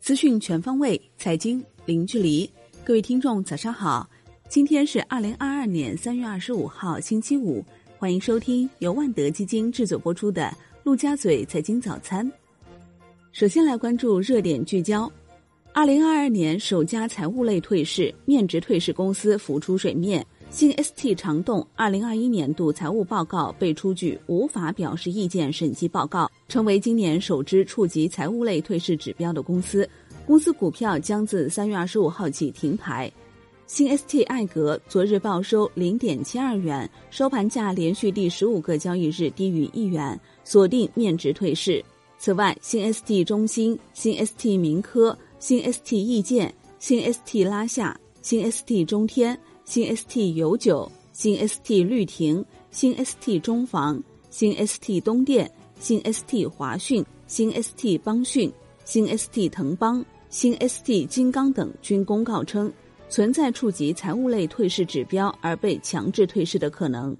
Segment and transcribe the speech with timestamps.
[0.00, 2.48] 资讯全方位，财经零距离。
[2.84, 4.08] 各位听众，早上好！
[4.48, 7.64] 今天是二零二二年三月二十五号，星期五。
[7.98, 10.42] 欢迎收听由万德基金制作播出的
[10.82, 12.28] 《陆家嘴财经早餐》。
[13.30, 15.10] 首先来关注热点聚焦：
[15.72, 20.26] 二零二二年首家财务类退市、面值退市公司浮出水面。
[20.52, 29.88] 新 ST 长动二零二一年度财务报告被出具无法表示意见审计报告，成为今年首支触及财务类退市指标的公司。
[30.26, 33.10] 公司股票将自三月二十五号起停牌。
[33.66, 41.82] 新 ST 艾格昨日报收零点七二元，收盘价连续第十五个交易日低于一元，锁定面值退市。
[42.18, 49.36] 此外，新 ST 中兴、新 ST 明科、新 ST 易建、新 ST 拉夏、新 ST 中天。
[49.64, 58.52] 新 ST 有酒、新 ST 绿庭、新 ST 中房、新 ST 东电、新 ST 华讯、新 ST 邦讯、
[58.84, 62.70] 新 ST 腾邦、新 ST 金刚等均公告称
[63.08, 67.16] 存在触及财务类退市指标而被强制退市的可能。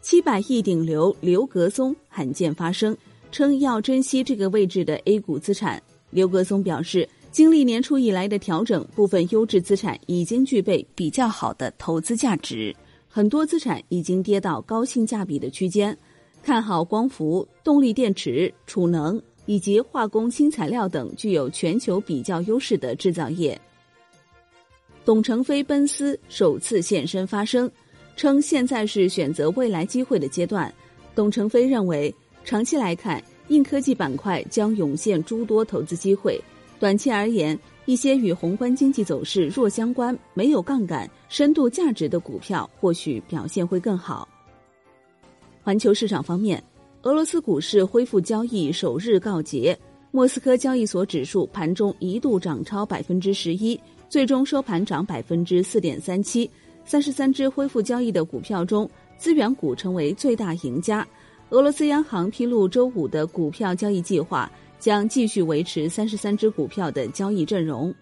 [0.00, 2.96] 七百亿顶流刘格松罕见发声，
[3.30, 5.80] 称要珍惜这个位置的 A 股资产。
[6.10, 7.08] 刘格松表示。
[7.32, 12.76] 经历年初以来的调整，部分优质资产已经具备比较好的投资价值，
[13.08, 15.96] 很多资产已经跌到高性价比的区间。
[16.42, 23.58] 看好光伏、动力电池、储能以及化工新材料等具有全球比较优势的制造业。
[25.02, 27.70] 董承飞奔思首次现身发声，
[28.14, 30.72] 称现在是选择未来机会的阶段。
[31.14, 36.38] 董承飞认为，长期来看，硬科技板块将涌现诸多投资机会。
[36.82, 44.28] 短期而言，一些与宏观经济走势弱相关、没有杠杆、深度价值的股票或许表现会更好。
[45.62, 46.60] 环球市场方面，
[47.02, 49.78] 俄罗斯股市恢复交易首日告捷，
[50.10, 56.50] 莫斯科交易所指数盘中一度涨超百分之十一，最终收盘涨百分之四点三七。
[56.84, 61.06] 三十三只恢复交易的股票中，资源股成为最大赢家。
[61.50, 64.50] 俄罗斯央行披露周五的股票交易计划。
[64.82, 67.94] 将继续维持三十三只股票的交易阵容。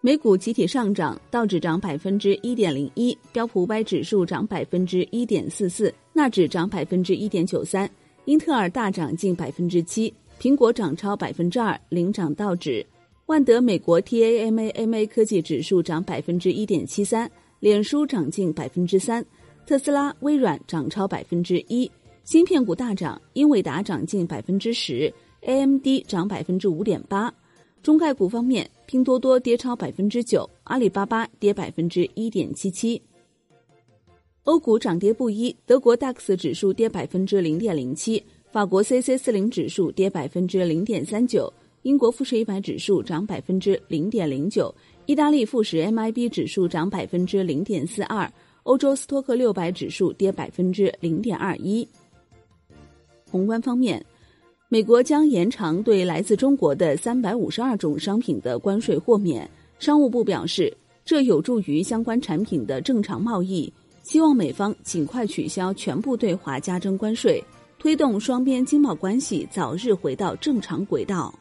[0.00, 7.88] 美股集体上涨，道指涨百分之一点零一，标普五百指数涨百分之一点四四，纳指涨百分之一点九三，
[8.24, 12.84] 英特尔大涨近百分之七，苹果涨超百分之二，领涨道指。
[13.26, 17.30] 万德美国 TAMAMA 科技指数涨百分之一点七三，
[17.60, 19.24] 脸书涨近百分之三，
[19.64, 21.88] 特斯拉、微软涨超百分之一，
[22.24, 25.12] 芯片股大涨，英伟达涨近百分之十。
[25.42, 27.32] AMD 涨百分之五点八，
[27.82, 33.00] 中概股方面，拼多多跌超百分之九，阿里巴巴跌百分之一点七七。
[34.44, 44.74] 欧股涨跌不一，德国 DAX 指数跌百分之零点零七，法国 CAC 四零指数跌百分之零点三九，英国富时一百指数涨百分之零点零九，
[45.06, 48.32] 意大利富时 MIB 指数涨百分之零点四二，
[48.62, 51.86] 欧洲斯托克六百指数跌百分之零点二一。
[53.30, 54.04] 宏观方面。
[54.68, 59.48] 美国将延长对来自中国的三百五十二种商品的关税豁免。
[59.78, 63.72] 商务部表示，这有助于相关产品的正常贸易，
[64.02, 67.40] 希望美方尽快取消全部对华加征关税，
[67.78, 71.32] 推动双边经贸关系早日回到正常轨道。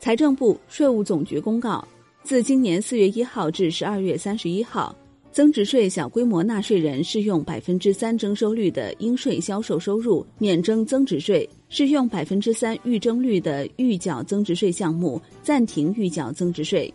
[0.00, 1.86] 财政部、税务总局公告，
[2.22, 4.96] 自今年四月一号至十二月三十一号。
[5.30, 16.92] 增值税小规模纳税人适用百分之三征收率的应税销售收入免征增值税，适用百分之三预征率的预缴增值税项目暂停预缴增值税。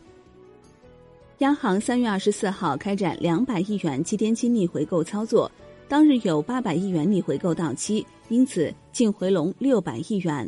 [1.39, 5.51] 央行三月二十四号开展两百亿元七天期逆回购操作，
[5.87, 10.47] 当日有八百亿元逆回购到期，因此净回笼六百亿元。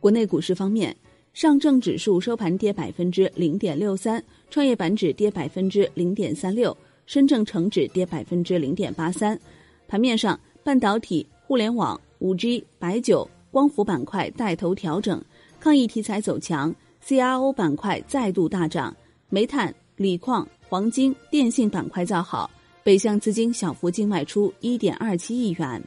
[0.00, 0.94] 国内股市方面。
[1.34, 6.76] 上证指数收盘跌百分之零点六三，创业板指跌百分之零点三六，
[7.06, 9.40] 深证成指跌百分之零点八三。
[9.88, 15.20] 盘面上，半导体、互联网、五 G、白酒、光伏板块带头调整，
[15.58, 16.72] 抗疫题材走强
[17.04, 18.94] ，CRO 板块再度大涨，
[19.28, 22.48] 煤炭、锂矿、黄金、电信板块造好，
[22.84, 25.82] 北向资金小幅净卖出一点二七亿元。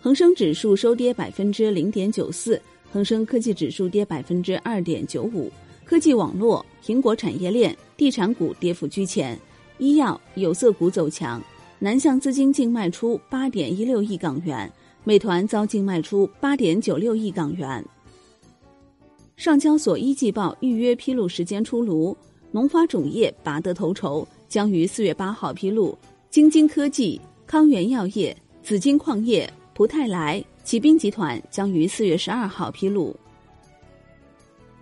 [0.00, 2.60] 恒生指数收跌百分之零点九四。
[2.92, 5.50] 恒生科技指数跌百分之二点九五，
[5.84, 9.36] 科技网络、苹果产业链、地产股跌幅居前，
[9.78, 11.42] 医药、有色股走强。
[11.80, 14.72] 南向资金净卖出八点一六亿港元，
[15.04, 17.84] 美团遭净卖出八点九六亿港元。
[19.36, 22.16] 上交所一季报预约披露时间出炉，
[22.50, 25.96] 农发种业拔得头筹，将于四月八号披露。
[26.30, 33.14] 京津科技、康源药业、紫金矿业、普泰来、骑兵集团将于四月十二号披露。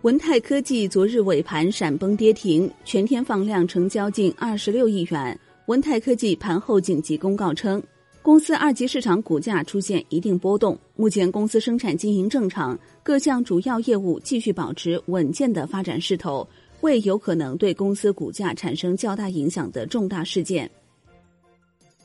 [0.02, 5.38] 文泰科技昨日尾盘闪崩跌停，全天放量成交近二十六亿元。
[5.66, 7.82] 文泰科技盘后紧急公告称，
[8.22, 16.46] 公司二级市场股价出现一定波动，目前公司生产经营正常，各项主要业务继续保持稳健的发展势头，
[16.82, 20.70] 未有可能对公司股价产生较大影响的重大事件。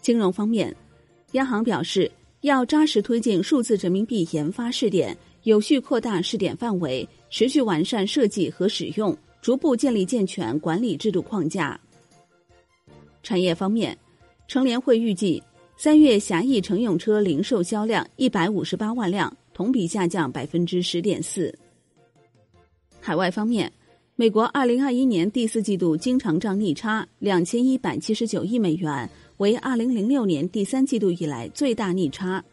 [0.02, 0.76] 金融方面，
[1.34, 2.12] 央行表示
[2.42, 7.08] 要扎实推进数字人民币研发试点，有序扩大试点范围。
[7.30, 11.80] 持续完善设计和使用，逐步建立健全管理制度框架。
[13.22, 13.96] 产业方面，
[14.48, 15.44] 成联会预计
[15.80, 21.56] 三月狭义乘用车零售销量一百五十八万辆，同比下降百分之十点四。
[23.00, 23.72] 海外方面，
[24.16, 29.08] 美国二零二一年第四季度经常账逆差两千一百七十九亿美元，
[29.38, 32.44] 为二零零六年第三季度以来最大逆差。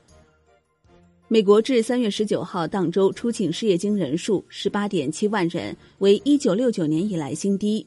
[1.27, 7.87] 美国至三月十九号当周出请失业金人数十八点七万人，为一九六九年以来新低。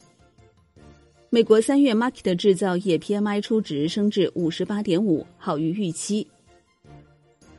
[1.30, 6.26] 美国三月 Market 制造业 PMI 初值升至五十八点五，好于预期。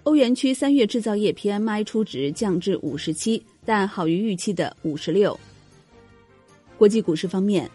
[0.04, 5.38] 欧元区三月制造业 PMI 初值降至五十七，但好于预期的五十六。
[6.78, 7.70] 国际股市方面，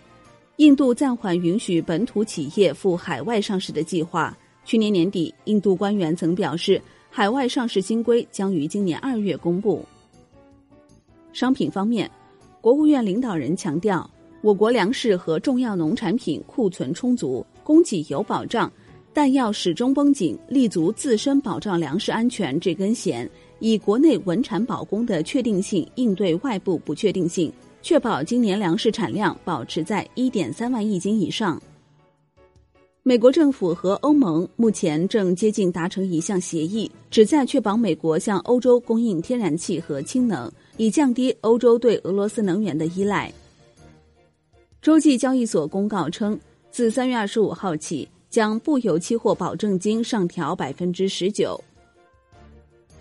[0.55, 4.35] 印度暂缓允许本土企业赴海外上市的计划。
[4.65, 6.81] 去年年底，印度官员曾表示。
[7.15, 9.85] 海外上市新规将于今年二月公布。
[11.31, 12.09] 商品方面，
[12.59, 14.09] 国务院领导人强调，
[14.43, 18.69] 我国粮食和重要农产品库存充足，供给有保障，
[19.13, 23.27] 但要始终绷紧立足自身保障粮食安全这根弦，
[23.59, 27.49] 以国内稳产保供的确定性应对外部不确定性，
[27.81, 31.61] 确保今年粮食产量保持在一点三万亿斤以上。
[33.01, 43.33] 美国政府和欧盟目前正接近达成一项协议，旨在确保美国向欧洲供应天然气和氢能，以降低欧洲对俄罗斯能源的依赖。
[44.83, 46.37] 洲际交易所公告称，
[46.69, 51.57] 自三月二十五号起，将布油期货保证金上调百分之十九。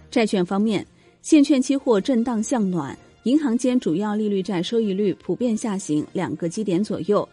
[0.08, 0.86] 债券方面，
[1.22, 7.28] 现券期货震荡向暖，银行间主要利率债收益率普遍下行两个基点左右，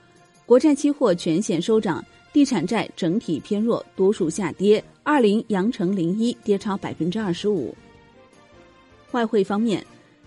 [0.48, 2.04] 国债期货全线收涨。
[2.34, 4.84] 地产债整体偏弱，多数下跌。
[5.04, 7.76] 二零阳城零一跌超百分之二十五。
[9.12, 9.86] 外汇方面，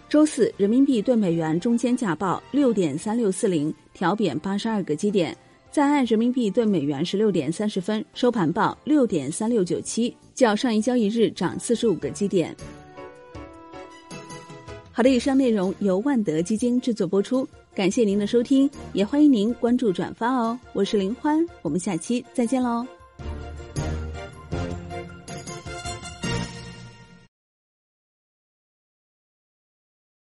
[0.08, 5.36] 周四人民币对美元中间价报六点三六四零，调贬八十二个基点。
[5.70, 12.54] 在岸人民币对美元十六点三十分收盘报六点三六九七，较上一交易日涨四十五个基点。
[14.92, 17.48] 好的，以上内容由万德基金制作播出。
[17.74, 20.58] 感谢您的收听，也欢迎您关注转发哦。
[20.74, 22.86] 我是林欢，我们下期再见喽。